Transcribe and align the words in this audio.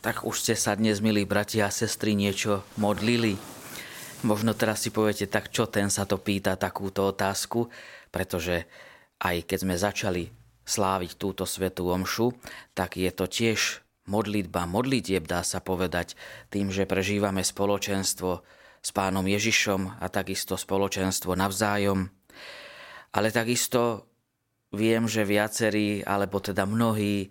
Tak 0.00 0.24
už 0.24 0.40
ste 0.40 0.56
sa 0.56 0.72
dnes, 0.72 1.04
milí 1.04 1.28
bratia 1.28 1.68
a 1.68 1.76
sestry, 1.76 2.16
niečo 2.16 2.64
modlili? 2.80 3.36
Možno 4.24 4.56
teraz 4.56 4.80
si 4.80 4.88
poviete, 4.88 5.28
tak 5.28 5.52
čo 5.52 5.68
ten 5.68 5.92
sa 5.92 6.08
to 6.08 6.16
pýta 6.16 6.56
takúto 6.56 7.12
otázku, 7.12 7.68
pretože 8.08 8.64
aj 9.20 9.44
keď 9.44 9.58
sme 9.60 9.76
začali 9.76 10.24
sláviť 10.64 11.20
túto 11.20 11.44
svetú 11.44 11.92
omšu, 11.92 12.32
tak 12.72 12.96
je 12.96 13.12
to 13.12 13.28
tiež 13.28 13.84
modlitba, 14.08 14.64
modlitieb 14.64 15.28
dá 15.28 15.44
sa 15.44 15.60
povedať, 15.60 16.16
tým, 16.48 16.72
že 16.72 16.88
prežívame 16.88 17.44
spoločenstvo 17.44 18.40
s 18.80 18.90
pánom 18.96 19.28
Ježišom 19.28 20.00
a 20.00 20.08
takisto 20.08 20.56
spoločenstvo 20.56 21.36
navzájom. 21.36 22.08
Ale 23.12 23.28
takisto 23.28 24.08
viem, 24.72 25.04
že 25.04 25.28
viacerí, 25.28 26.00
alebo 26.00 26.40
teda 26.40 26.64
mnohí, 26.64 27.28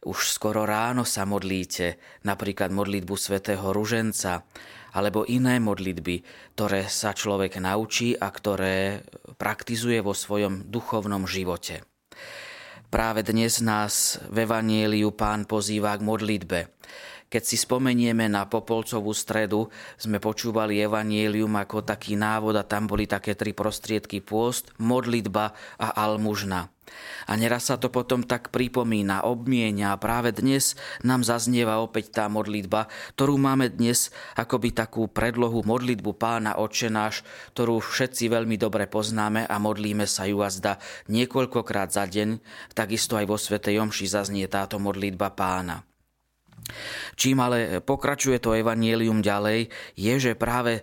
už 0.00 0.32
skoro 0.32 0.64
ráno 0.64 1.04
sa 1.04 1.28
modlíte, 1.28 2.00
napríklad 2.24 2.72
modlitbu 2.72 3.14
svätého 3.20 3.72
Ruženca, 3.72 4.48
alebo 4.96 5.28
iné 5.28 5.60
modlitby, 5.62 6.24
ktoré 6.56 6.90
sa 6.90 7.14
človek 7.14 7.62
naučí 7.62 8.16
a 8.16 8.26
ktoré 8.32 9.06
praktizuje 9.38 10.02
vo 10.02 10.16
svojom 10.16 10.66
duchovnom 10.66 11.28
živote. 11.28 11.84
Práve 12.90 13.22
dnes 13.22 13.62
nás 13.62 14.18
v 14.26 14.42
Evanieliu 14.42 15.14
pán 15.14 15.46
pozýva 15.46 15.94
k 15.94 16.02
modlitbe. 16.02 16.60
Keď 17.30 17.42
si 17.46 17.54
spomenieme 17.54 18.26
na 18.26 18.42
Popolcovú 18.42 19.14
stredu, 19.14 19.70
sme 19.94 20.18
počúvali 20.18 20.82
Evanielium 20.82 21.54
ako 21.62 21.86
taký 21.86 22.18
návod 22.18 22.58
a 22.58 22.66
tam 22.66 22.90
boli 22.90 23.06
také 23.06 23.38
tri 23.38 23.54
prostriedky 23.54 24.18
pôst, 24.18 24.74
modlitba 24.82 25.54
a 25.78 25.88
almužna. 25.94 26.74
A 27.30 27.38
neraz 27.38 27.70
sa 27.70 27.78
to 27.78 27.86
potom 27.86 28.26
tak 28.26 28.50
pripomína, 28.50 29.22
obmienia 29.22 29.94
a 29.94 30.00
práve 30.02 30.34
dnes 30.34 30.74
nám 31.06 31.22
zaznieva 31.22 31.78
opäť 31.78 32.18
tá 32.18 32.26
modlitba, 32.26 32.90
ktorú 33.14 33.38
máme 33.38 33.70
dnes 33.70 34.10
akoby 34.34 34.74
takú 34.74 35.06
predlohu 35.06 35.62
modlitbu 35.62 36.10
pána 36.18 36.58
očenáš, 36.58 37.22
ktorú 37.54 37.78
všetci 37.78 38.26
veľmi 38.26 38.58
dobre 38.58 38.90
poznáme 38.90 39.46
a 39.46 39.56
modlíme 39.62 40.02
sa 40.02 40.26
ju 40.26 40.42
a 40.42 40.50
zda 40.50 40.82
niekoľkokrát 41.06 41.94
za 41.94 42.10
deň, 42.10 42.42
takisto 42.74 43.14
aj 43.14 43.26
vo 43.30 43.38
Svetej 43.38 43.78
Omši 43.86 44.06
zaznie 44.10 44.50
táto 44.50 44.82
modlitba 44.82 45.30
pána. 45.30 45.89
Čím 47.16 47.42
ale 47.42 47.84
pokračuje 47.84 48.38
to 48.40 48.56
evanielium 48.56 49.20
ďalej, 49.20 49.70
je, 49.94 50.14
že 50.18 50.38
práve 50.38 50.80
e, 50.80 50.82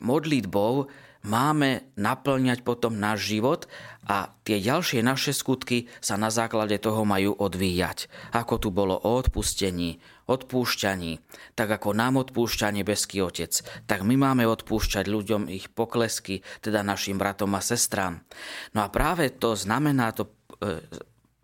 modlitbou 0.00 0.88
máme 1.24 1.92
naplňať 2.00 2.64
potom 2.64 2.96
náš 2.96 3.28
život 3.28 3.68
a 4.08 4.32
tie 4.44 4.56
ďalšie 4.56 5.04
naše 5.04 5.36
skutky 5.36 5.84
sa 6.00 6.16
na 6.16 6.32
základe 6.32 6.80
toho 6.80 7.04
majú 7.04 7.36
odvíjať. 7.36 8.08
Ako 8.32 8.56
tu 8.56 8.68
bolo 8.72 8.96
o 8.96 9.10
odpustení, 9.20 10.00
odpúšťaní, 10.24 11.20
tak 11.58 11.68
ako 11.76 11.92
nám 11.92 12.24
odpúšťa 12.24 12.72
nebeský 12.72 13.20
Otec, 13.20 13.52
tak 13.84 14.00
my 14.06 14.16
máme 14.16 14.48
odpúšťať 14.48 15.04
ľuďom 15.10 15.52
ich 15.52 15.68
poklesky, 15.68 16.40
teda 16.64 16.80
našim 16.80 17.20
bratom 17.20 17.52
a 17.52 17.60
sestrám. 17.60 18.24
No 18.72 18.86
a 18.86 18.88
práve 18.88 19.28
to 19.36 19.52
znamená 19.52 20.16
to 20.16 20.32
e, 20.62 20.80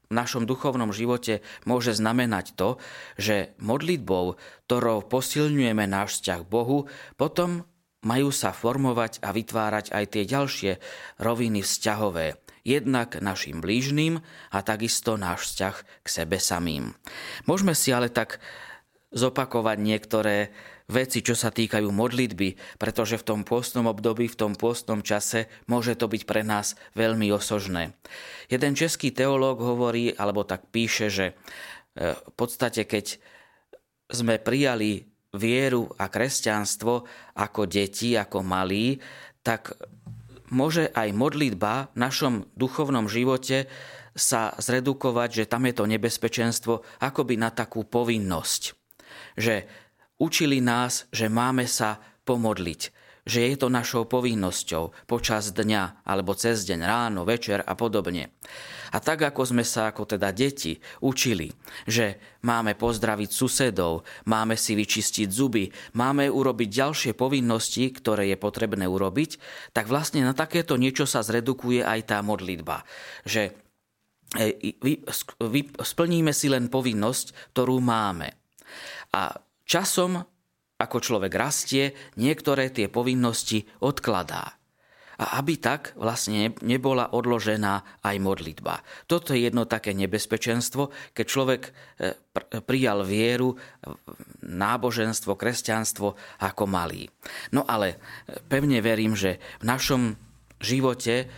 v 0.06 0.12
našom 0.14 0.46
duchovnom 0.46 0.94
živote 0.94 1.42
môže 1.66 1.94
znamenať 1.94 2.54
to, 2.54 2.78
že 3.18 3.54
modlitbou, 3.58 4.38
ktorou 4.66 5.06
posilňujeme 5.06 5.84
náš 5.86 6.20
vzťah 6.22 6.40
k 6.46 6.50
Bohu, 6.50 6.78
potom 7.18 7.66
majú 8.06 8.30
sa 8.30 8.54
formovať 8.54 9.18
a 9.26 9.34
vytvárať 9.34 9.90
aj 9.90 10.04
tie 10.14 10.22
ďalšie 10.22 10.72
roviny 11.18 11.66
vzťahové. 11.66 12.38
Jednak 12.66 13.18
našim 13.22 13.62
blížnym 13.62 14.22
a 14.50 14.58
takisto 14.62 15.14
náš 15.14 15.50
vzťah 15.54 15.76
k 16.02 16.06
sebe 16.06 16.38
samým. 16.38 16.94
Môžeme 17.46 17.74
si 17.78 17.94
ale 17.94 18.10
tak 18.10 18.42
zopakovať 19.14 19.78
niektoré 19.78 20.50
veci, 20.86 21.18
čo 21.22 21.34
sa 21.34 21.50
týkajú 21.50 21.90
modlitby, 21.90 22.78
pretože 22.78 23.18
v 23.18 23.26
tom 23.26 23.40
pôstnom 23.42 23.90
období, 23.90 24.30
v 24.30 24.38
tom 24.38 24.52
pôstnom 24.54 25.02
čase 25.02 25.50
môže 25.66 25.98
to 25.98 26.06
byť 26.06 26.22
pre 26.22 26.46
nás 26.46 26.78
veľmi 26.94 27.30
osožné. 27.34 27.94
Jeden 28.46 28.78
český 28.78 29.10
teológ 29.10 29.58
hovorí, 29.58 30.14
alebo 30.14 30.46
tak 30.46 30.70
píše, 30.70 31.10
že 31.10 31.26
e, 31.30 32.14
v 32.14 32.32
podstate 32.38 32.86
keď 32.86 33.18
sme 34.06 34.38
prijali 34.38 35.02
vieru 35.34 35.90
a 35.98 36.06
kresťanstvo 36.06 37.04
ako 37.34 37.60
deti, 37.66 38.14
ako 38.14 38.46
malí, 38.46 39.02
tak 39.42 39.74
môže 40.54 40.90
aj 40.94 41.10
modlitba 41.10 41.90
v 41.94 41.98
našom 41.98 42.34
duchovnom 42.54 43.10
živote 43.10 43.66
sa 44.16 44.56
zredukovať, 44.56 45.44
že 45.44 45.50
tam 45.50 45.68
je 45.68 45.74
to 45.76 45.84
nebezpečenstvo 45.84 46.80
akoby 47.02 47.36
na 47.36 47.52
takú 47.52 47.84
povinnosť. 47.84 48.62
Že 49.36 49.68
učili 50.18 50.60
nás, 50.64 51.08
že 51.12 51.28
máme 51.28 51.68
sa 51.68 52.00
pomodliť, 52.26 52.80
že 53.26 53.42
je 53.50 53.56
to 53.58 53.66
našou 53.66 54.06
povinnosťou 54.06 55.10
počas 55.10 55.50
dňa 55.50 56.06
alebo 56.06 56.38
cez 56.38 56.62
deň, 56.62 56.80
ráno, 56.86 57.26
večer 57.26 57.58
a 57.58 57.74
podobne. 57.74 58.30
A 58.94 59.02
tak 59.02 59.26
ako 59.26 59.42
sme 59.50 59.64
sa 59.66 59.90
ako 59.90 60.06
teda 60.06 60.30
deti 60.30 60.78
učili, 61.02 61.50
že 61.90 62.38
máme 62.46 62.78
pozdraviť 62.78 63.30
susedov, 63.34 64.06
máme 64.30 64.54
si 64.54 64.78
vyčistiť 64.78 65.26
zuby, 65.26 65.66
máme 65.98 66.30
urobiť 66.30 66.68
ďalšie 66.70 67.12
povinnosti, 67.18 67.90
ktoré 67.90 68.30
je 68.30 68.38
potrebné 68.38 68.86
urobiť, 68.86 69.42
tak 69.74 69.90
vlastne 69.90 70.22
na 70.22 70.38
takéto 70.38 70.78
niečo 70.78 71.02
sa 71.02 71.26
zredukuje 71.26 71.82
aj 71.82 72.14
tá 72.14 72.18
modlitba. 72.22 72.86
Že 73.26 73.58
e, 74.38 74.70
splníme 75.82 76.30
si 76.30 76.46
len 76.46 76.70
povinnosť, 76.70 77.52
ktorú 77.52 77.82
máme. 77.82 78.30
A 79.18 79.34
časom 79.66 80.22
ako 80.76 80.96
človek 81.00 81.32
rastie, 81.32 81.96
niektoré 82.20 82.68
tie 82.68 82.92
povinnosti 82.92 83.64
odkladá. 83.80 84.60
A 85.16 85.40
aby 85.40 85.56
tak 85.56 85.96
vlastne 85.96 86.52
nebola 86.60 87.08
odložená 87.08 88.04
aj 88.04 88.16
modlitba. 88.20 88.84
Toto 89.08 89.32
je 89.32 89.48
jedno 89.48 89.64
také 89.64 89.96
nebezpečenstvo, 89.96 90.92
keď 91.16 91.24
človek 91.24 91.62
e, 91.64 91.72
prijal 92.60 93.00
vieru, 93.00 93.56
náboženstvo, 94.44 95.32
kresťanstvo 95.32 96.20
ako 96.44 96.64
malý. 96.68 97.08
No 97.48 97.64
ale 97.64 97.96
e, 98.28 98.44
pevne 98.44 98.84
verím, 98.84 99.16
že 99.16 99.40
v 99.64 99.72
našom 99.72 100.20
živote 100.60 101.32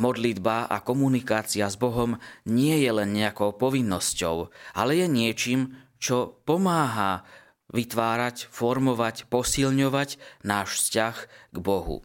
modlitba 0.00 0.64
a 0.64 0.80
komunikácia 0.80 1.68
s 1.68 1.76
Bohom 1.76 2.16
nie 2.48 2.80
je 2.80 2.90
len 2.96 3.12
nejakou 3.12 3.52
povinnosťou, 3.60 4.48
ale 4.72 5.04
je 5.04 5.06
niečím, 5.06 5.76
čo 6.00 6.40
pomáha 6.48 7.28
vytvárať, 7.72 8.48
formovať, 8.48 9.28
posilňovať 9.28 10.16
náš 10.44 10.80
vzťah 10.80 11.16
k 11.52 11.56
Bohu. 11.60 12.00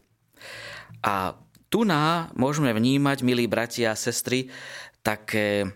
A 1.00 1.36
tu 1.72 1.82
ná 1.82 2.30
môžeme 2.38 2.70
vnímať, 2.70 3.26
milí 3.26 3.48
bratia 3.48 3.92
a 3.92 3.98
sestry, 3.98 4.52
také, 5.02 5.74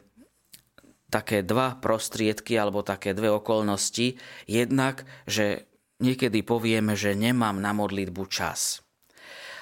také 1.10 1.42
dva 1.42 1.74
prostriedky 1.80 2.54
alebo 2.54 2.86
také 2.86 3.16
dve 3.16 3.32
okolnosti. 3.32 4.14
Jednak, 4.46 5.02
že 5.26 5.68
niekedy 5.98 6.46
povieme, 6.46 6.94
že 6.94 7.18
nemám 7.18 7.58
na 7.58 7.74
modlitbu 7.74 8.24
čas. 8.30 8.84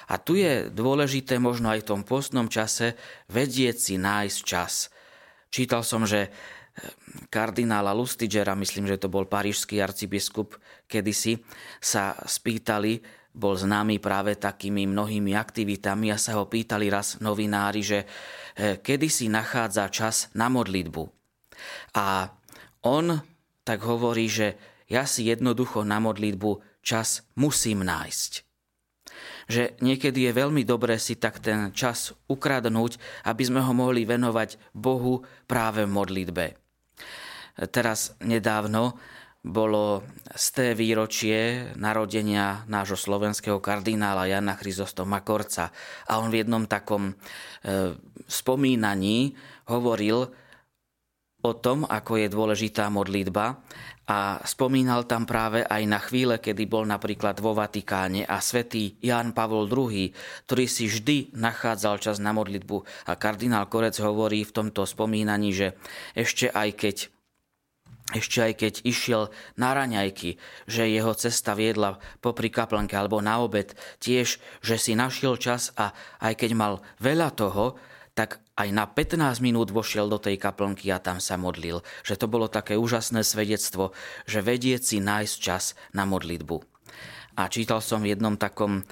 A 0.07 0.15
tu 0.15 0.39
je 0.39 0.71
dôležité 0.71 1.35
možno 1.35 1.67
aj 1.67 1.83
v 1.83 1.89
tom 1.89 2.01
postnom 2.07 2.47
čase 2.47 2.95
vedieť 3.27 3.75
si 3.75 3.95
nájsť 3.99 4.39
čas. 4.47 4.87
Čítal 5.51 5.83
som, 5.83 6.07
že 6.07 6.31
kardinála 7.29 7.91
Lustigera, 7.93 8.53
myslím, 8.53 8.85
že 8.87 9.01
to 9.01 9.09
bol 9.09 9.25
parížský 9.25 9.81
arcibiskup 9.81 10.57
kedysi, 10.85 11.41
sa 11.81 12.15
spýtali, 12.21 13.01
bol 13.37 13.53
známy 13.53 14.01
práve 14.01 14.33
takými 14.33 14.89
mnohými 14.89 15.37
aktivitami 15.37 16.09
a 16.09 16.17
sa 16.17 16.41
ho 16.41 16.49
pýtali 16.49 16.89
raz 16.89 17.21
novinári, 17.21 17.85
že 17.85 17.99
e, 18.01 18.07
kedy 18.81 19.07
si 19.09 19.25
nachádza 19.29 19.93
čas 19.93 20.33
na 20.33 20.49
modlitbu. 20.49 21.05
A 21.97 22.33
on 22.85 23.21
tak 23.61 23.85
hovorí, 23.85 24.25
že 24.25 24.57
ja 24.89 25.05
si 25.05 25.29
jednoducho 25.29 25.85
na 25.85 26.01
modlitbu 26.01 26.81
čas 26.81 27.25
musím 27.37 27.85
nájsť 27.85 28.47
že 29.47 29.79
niekedy 29.79 30.27
je 30.27 30.31
veľmi 30.35 30.67
dobré 30.67 30.99
si 30.99 31.15
tak 31.15 31.39
ten 31.39 31.71
čas 31.71 32.11
ukradnúť, 32.27 32.99
aby 33.31 33.43
sme 33.47 33.63
ho 33.63 33.71
mohli 33.71 34.03
venovať 34.03 34.75
Bohu 34.75 35.23
práve 35.47 35.87
v 35.87 35.95
modlitbe. 35.95 36.66
Teraz 37.57 38.13
nedávno 38.21 38.93
bolo 39.47 40.03
z 40.35 40.45
té 40.51 40.67
výročie 40.75 41.71
narodenia 41.79 42.67
nášho 42.67 42.99
slovenského 42.99 43.63
kardinála 43.63 44.27
Jana 44.27 44.59
Chryzostoma 44.59 45.23
Korca. 45.23 45.71
A 46.11 46.19
on 46.19 46.29
v 46.29 46.43
jednom 46.43 46.67
takom 46.67 47.09
e, 47.09 47.13
spomínaní 48.27 49.33
hovoril 49.71 50.27
o 51.47 51.55
tom, 51.55 51.87
ako 51.87 52.19
je 52.19 52.27
dôležitá 52.27 52.91
modlitba 52.91 53.63
a 54.07 54.39
spomínal 54.47 55.03
tam 55.03 55.27
práve 55.27 55.67
aj 55.67 55.83
na 55.83 55.99
chvíle, 55.99 56.39
kedy 56.39 56.63
bol 56.63 56.87
napríklad 56.87 57.43
vo 57.43 57.51
Vatikáne 57.51 58.23
a 58.23 58.39
svätý 58.39 58.95
Ján 59.03 59.35
Pavol 59.35 59.67
II, 59.67 60.15
ktorý 60.47 60.65
si 60.67 60.87
vždy 60.87 61.35
nachádzal 61.35 61.99
čas 61.99 62.23
na 62.23 62.31
modlitbu. 62.31 62.87
A 63.11 63.19
kardinál 63.19 63.67
Korec 63.67 63.99
hovorí 63.99 64.47
v 64.47 64.55
tomto 64.55 64.87
spomínaní, 64.87 65.51
že 65.51 65.75
ešte 66.15 66.47
aj 66.47 66.69
keď 66.79 66.97
ešte 68.15 68.39
aj 68.39 68.53
keď 68.55 68.73
išiel 68.87 69.27
na 69.59 69.75
raňajky, 69.75 70.39
že 70.63 70.87
jeho 70.87 71.11
cesta 71.11 71.51
viedla 71.51 71.99
popri 72.23 72.47
kaplnke 72.47 72.95
alebo 72.95 73.19
na 73.19 73.43
obed, 73.43 73.75
tiež, 73.99 74.39
že 74.63 74.75
si 74.79 74.95
našiel 74.95 75.35
čas 75.35 75.75
a 75.75 75.91
aj 76.23 76.39
keď 76.39 76.55
mal 76.55 76.79
veľa 77.03 77.35
toho, 77.35 77.75
tak 78.15 78.39
aj 78.57 78.69
na 78.73 78.89
15 78.89 79.37
minút 79.39 79.69
vošiel 79.69 80.09
do 80.09 80.17
tej 80.17 80.41
kaplnky 80.41 80.89
a 80.89 80.97
tam 80.97 81.21
sa 81.21 81.37
modlil. 81.37 81.85
Že 82.01 82.15
to 82.17 82.27
bolo 82.27 82.49
také 82.49 82.73
úžasné 82.73 83.21
svedectvo, 83.21 83.93
že 84.25 84.41
vedieť 84.41 84.81
si 84.81 84.97
nájsť 84.97 85.35
čas 85.37 85.77
na 85.93 86.09
modlitbu. 86.09 86.57
A 87.37 87.45
čítal 87.53 87.85
som 87.85 88.01
v 88.01 88.17
jednom 88.17 88.33
takom 88.33 88.81
e, 88.81 88.83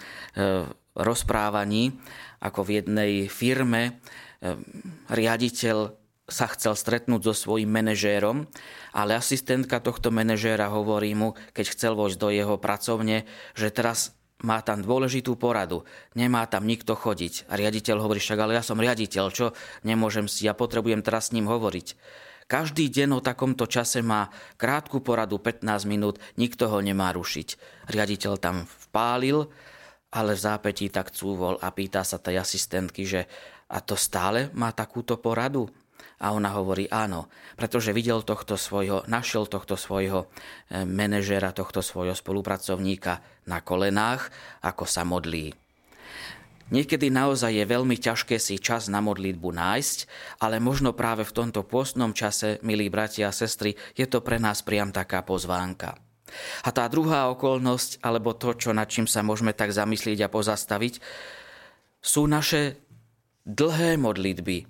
rozprávaní, 0.94 1.98
ako 2.46 2.62
v 2.62 2.74
jednej 2.78 3.14
firme 3.26 3.82
e, 3.90 3.92
riaditeľ 5.10 5.98
sa 6.26 6.50
chcel 6.54 6.74
stretnúť 6.74 7.22
so 7.22 7.34
svojím 7.34 7.70
manažérom, 7.70 8.50
ale 8.94 9.18
asistentka 9.18 9.82
tohto 9.82 10.10
manažéra 10.10 10.70
hovorí 10.74 11.14
mu, 11.14 11.38
keď 11.54 11.66
chcel 11.74 11.94
vojsť 11.94 12.18
do 12.18 12.30
jeho 12.34 12.56
pracovne, 12.58 13.30
že 13.54 13.70
teraz 13.70 14.18
má 14.44 14.60
tam 14.60 14.84
dôležitú 14.84 15.40
poradu, 15.40 15.88
nemá 16.12 16.44
tam 16.50 16.68
nikto 16.68 16.98
chodiť. 16.98 17.48
A 17.48 17.56
riaditeľ 17.56 18.04
hovorí, 18.04 18.20
však 18.20 18.40
ale 18.42 18.60
ja 18.60 18.64
som 18.66 18.82
riaditeľ, 18.82 19.26
čo 19.32 19.56
nemôžem 19.88 20.28
si, 20.28 20.44
ja 20.44 20.58
potrebujem 20.58 21.00
teraz 21.00 21.32
s 21.32 21.34
ním 21.38 21.48
hovoriť. 21.48 21.96
Každý 22.46 22.94
deň 22.94 23.10
o 23.18 23.26
takomto 23.26 23.66
čase 23.66 24.06
má 24.06 24.30
krátku 24.60 25.02
poradu 25.02 25.42
15 25.42 25.66
minút, 25.90 26.22
nikto 26.38 26.70
ho 26.70 26.78
nemá 26.78 27.10
rušiť. 27.16 27.58
Riaditeľ 27.90 28.34
tam 28.38 28.70
vpálil, 28.90 29.50
ale 30.14 30.32
v 30.38 30.44
zápätí 30.44 30.94
tak 30.94 31.10
cúvol 31.10 31.58
a 31.58 31.74
pýta 31.74 32.06
sa 32.06 32.22
tej 32.22 32.44
asistentky, 32.44 33.08
že 33.08 33.26
a 33.66 33.82
to 33.82 33.98
stále 33.98 34.54
má 34.54 34.70
takúto 34.70 35.18
poradu? 35.18 35.66
A 36.20 36.32
ona 36.32 36.56
hovorí 36.56 36.88
áno, 36.88 37.28
pretože 37.60 37.92
videl 37.92 38.24
tohto 38.24 38.56
svojho, 38.56 39.04
našiel 39.12 39.48
tohto 39.48 39.76
svojho 39.76 40.28
eh, 40.28 40.88
manažera, 40.88 41.52
tohto 41.52 41.84
svojho 41.84 42.16
spolupracovníka 42.16 43.20
na 43.46 43.60
kolenách, 43.60 44.32
ako 44.64 44.88
sa 44.88 45.04
modlí. 45.04 45.66
Niekedy 46.66 47.14
naozaj 47.14 47.54
je 47.54 47.66
veľmi 47.70 47.94
ťažké 47.94 48.42
si 48.42 48.58
čas 48.58 48.90
na 48.90 48.98
modlitbu 48.98 49.54
nájsť, 49.54 49.98
ale 50.42 50.58
možno 50.58 50.98
práve 50.98 51.22
v 51.22 51.36
tomto 51.36 51.62
pôstnom 51.62 52.10
čase, 52.10 52.58
milí 52.66 52.90
bratia 52.90 53.30
a 53.30 53.36
sestry, 53.38 53.78
je 53.94 54.10
to 54.10 54.26
pre 54.26 54.42
nás 54.42 54.66
priam 54.66 54.90
taká 54.90 55.22
pozvánka. 55.22 55.94
A 56.66 56.70
tá 56.74 56.90
druhá 56.90 57.30
okolnosť, 57.30 58.02
alebo 58.02 58.34
to, 58.34 58.58
čo 58.58 58.74
nad 58.74 58.90
čím 58.90 59.06
sa 59.06 59.22
môžeme 59.22 59.54
tak 59.54 59.70
zamyslieť 59.70 60.26
a 60.26 60.34
pozastaviť, 60.34 60.98
sú 62.02 62.26
naše 62.26 62.82
dlhé 63.46 64.02
modlitby, 64.02 64.66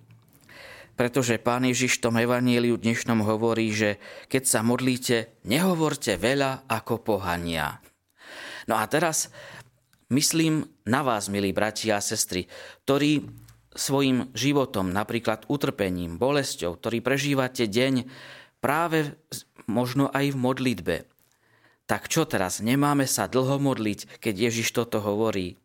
pretože 0.96 1.36
pán 1.40 1.68
Ježiš 1.68 2.00
v 2.00 2.04
tom 2.08 2.16
evaníliu 2.16 2.80
dnešnom 2.80 3.24
hovorí, 3.28 3.72
že 3.76 4.00
keď 4.32 4.44
sa 4.48 4.60
modlíte, 4.64 5.44
nehovorte 5.44 6.16
veľa 6.16 6.68
ako 6.72 7.04
pohania. 7.04 7.84
No 8.66 8.80
a 8.80 8.88
teraz 8.88 9.30
myslím 10.10 10.66
na 10.88 11.04
vás, 11.04 11.28
milí 11.28 11.52
bratia 11.52 12.00
a 12.00 12.04
sestry, 12.04 12.48
ktorí 12.88 13.28
svojim 13.76 14.32
životom, 14.32 14.96
napríklad 14.96 15.46
utrpením, 15.52 16.16
bolesťou, 16.16 16.80
ktorý 16.80 17.04
prežívate 17.04 17.68
deň 17.68 18.08
práve 18.64 19.20
možno 19.68 20.08
aj 20.16 20.32
v 20.32 20.38
modlitbe. 20.40 20.96
Tak 21.86 22.10
čo 22.10 22.26
teraz, 22.26 22.64
nemáme 22.64 23.06
sa 23.06 23.28
dlho 23.30 23.62
modliť, 23.62 24.24
keď 24.24 24.50
Ježiš 24.50 24.74
toto 24.74 25.04
hovorí? 25.04 25.60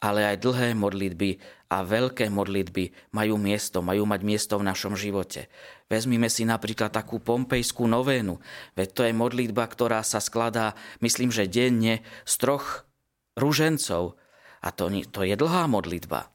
ale 0.00 0.28
aj 0.28 0.44
dlhé 0.44 0.76
modlitby 0.76 1.40
a 1.66 1.82
veľké 1.82 2.30
modlitby 2.30 3.14
majú 3.14 3.34
miesto, 3.36 3.82
majú 3.82 4.06
mať 4.06 4.20
miesto 4.22 4.54
v 4.58 4.66
našom 4.70 4.94
živote. 4.94 5.50
Vezmime 5.90 6.30
si 6.30 6.46
napríklad 6.46 6.94
takú 6.94 7.18
pompejskú 7.18 7.86
novénu, 7.90 8.38
veď 8.78 8.88
to 8.94 9.02
je 9.06 9.12
modlitba, 9.14 9.66
ktorá 9.66 10.02
sa 10.06 10.22
skladá, 10.22 10.78
myslím, 11.02 11.34
že 11.34 11.50
denne 11.50 12.06
z 12.22 12.34
troch 12.38 12.86
ružencov. 13.34 14.18
A 14.62 14.68
to, 14.74 14.90
to 15.10 15.20
je 15.22 15.34
dlhá 15.38 15.70
modlitba. 15.70 16.30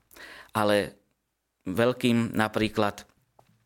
Ale 0.56 0.96
veľkým 1.68 2.36
napríklad 2.36 3.08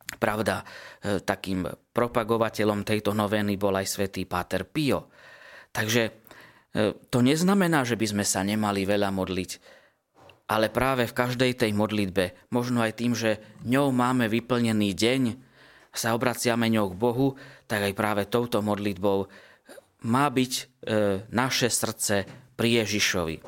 Pravda, 0.05 0.61
e, 1.01 1.19
takým 1.19 1.65
propagovateľom 1.91 2.85
tejto 2.87 3.11
novény 3.11 3.57
bol 3.57 3.73
aj 3.75 3.89
svätý 3.89 4.23
Páter 4.23 4.63
Pio. 4.63 5.11
Takže 5.73 6.03
e, 6.07 6.11
to 7.09 7.19
neznamená, 7.19 7.83
že 7.83 7.97
by 7.97 8.05
sme 8.15 8.25
sa 8.25 8.45
nemali 8.45 8.85
veľa 8.85 9.09
modliť 9.11 9.51
ale 10.45 10.69
práve 10.69 11.09
v 11.09 11.17
každej 11.17 11.57
tej 11.57 11.71
modlitbe, 11.73 12.37
možno 12.53 12.85
aj 12.85 13.01
tým, 13.01 13.17
že 13.17 13.41
ňou 13.65 13.89
máme 13.89 14.29
vyplnený 14.29 14.93
deň, 14.93 15.23
sa 15.95 16.13
obraciame 16.13 16.67
ňou 16.69 16.91
k 16.91 16.99
Bohu, 16.99 17.27
tak 17.65 17.87
aj 17.87 17.93
práve 17.97 18.23
touto 18.27 18.59
modlitbou 18.59 19.31
má 20.05 20.25
byť 20.29 20.53
e, 20.53 20.63
naše 21.33 21.71
srdce 21.71 22.27
pri 22.53 22.83
Ježišovi. 22.83 23.41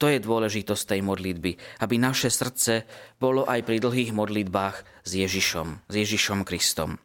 To 0.00 0.10
je 0.10 0.18
dôležitosť 0.18 0.82
tej 0.96 1.00
modlitby, 1.04 1.52
aby 1.84 1.94
naše 1.94 2.26
srdce 2.32 2.86
bolo 3.22 3.46
aj 3.46 3.62
pri 3.62 3.78
dlhých 3.78 4.10
modlitbách 4.10 5.06
s 5.06 5.10
Ježišom, 5.14 5.86
s 5.86 5.94
Ježišom 5.94 6.42
Kristom. 6.42 6.98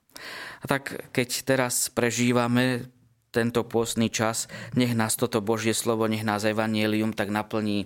A 0.61 0.65
tak 0.65 1.13
keď 1.13 1.45
teraz 1.45 1.93
prežívame 1.93 2.89
tento 3.29 3.61
pôstny 3.61 4.09
čas, 4.09 4.49
nech 4.73 4.97
nás 4.97 5.13
toto 5.13 5.45
Božie 5.45 5.77
slovo, 5.77 6.09
nech 6.09 6.25
nás 6.25 6.41
Evangelium 6.41 7.13
tak 7.13 7.29
naplní 7.29 7.85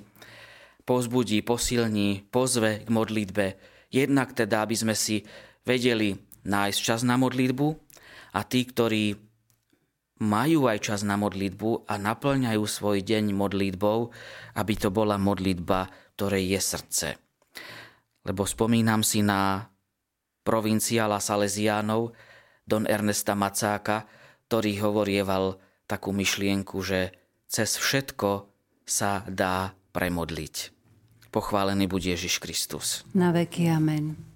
pozbudí, 0.83 1.41
posilní, 1.45 2.27
pozve 2.29 2.85
k 2.85 2.89
modlitbe. 2.89 3.45
Jednak 3.91 4.33
teda, 4.33 4.63
aby 4.65 4.75
sme 4.75 4.95
si 4.95 5.23
vedeli 5.67 6.15
nájsť 6.47 6.79
čas 6.79 7.01
na 7.05 7.19
modlitbu 7.19 7.67
a 8.33 8.39
tí, 8.47 8.65
ktorí 8.65 9.17
majú 10.21 10.69
aj 10.69 10.77
čas 10.85 11.01
na 11.01 11.17
modlitbu 11.17 11.89
a 11.89 11.97
naplňajú 11.97 12.61
svoj 12.61 13.01
deň 13.01 13.33
modlitbou, 13.33 14.13
aby 14.57 14.73
to 14.77 14.93
bola 14.93 15.17
modlitba, 15.17 15.89
ktorej 16.15 16.57
je 16.57 16.61
srdce. 16.61 17.07
Lebo 18.21 18.45
spomínam 18.45 19.01
si 19.01 19.25
na 19.25 19.65
provinciála 20.45 21.17
Salesiánov, 21.17 22.13
Don 22.61 22.85
Ernesta 22.85 23.33
Macáka, 23.33 24.05
ktorý 24.45 24.77
hovorieval 24.85 25.57
takú 25.89 26.13
myšlienku, 26.13 26.77
že 26.85 27.17
cez 27.49 27.81
všetko 27.81 28.45
sa 28.85 29.25
dá 29.25 29.73
premodliť. 29.91 30.55
Pochválený 31.31 31.87
buď 31.87 32.15
Ježiš 32.15 32.43
Kristus. 32.43 33.07
Na 33.15 33.31
veky 33.31 33.71
amen. 33.71 34.31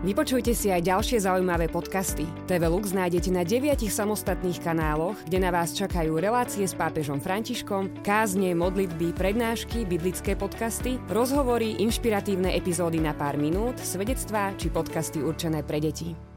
Vypočujte 0.00 0.56
si 0.56 0.72
aj 0.72 0.86
ďalšie 0.86 1.18
zaujímavé 1.28 1.68
podcasty. 1.68 2.24
TV 2.48 2.62
Lux 2.72 2.96
nájdete 2.96 3.28
na 3.34 3.44
deviatich 3.44 3.92
samostatných 3.92 4.62
kanáloch, 4.62 5.18
kde 5.28 5.44
na 5.44 5.52
vás 5.52 5.76
čakajú 5.76 6.16
relácie 6.16 6.64
s 6.64 6.72
pápežom 6.72 7.20
Františkom, 7.20 8.00
kázne, 8.00 8.56
modlitby, 8.56 9.12
prednášky, 9.12 9.84
biblické 9.84 10.38
podcasty, 10.38 10.96
rozhovory, 11.10 11.76
inšpiratívne 11.84 12.54
epizódy 12.56 13.02
na 13.02 13.12
pár 13.12 13.36
minút, 13.36 13.76
svedectvá 13.76 14.56
či 14.56 14.72
podcasty 14.72 15.20
určené 15.20 15.60
pre 15.66 15.82
deti. 15.82 16.29